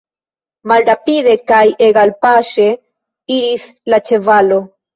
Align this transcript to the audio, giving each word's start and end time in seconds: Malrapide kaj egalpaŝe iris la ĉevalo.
Malrapide 0.71 1.35
kaj 1.51 1.59
egalpaŝe 1.89 2.67
iris 3.39 3.69
la 3.95 4.05
ĉevalo. 4.11 4.63